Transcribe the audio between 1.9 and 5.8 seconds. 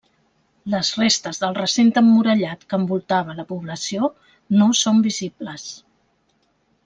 emmurallat que envoltava la població no són visibles.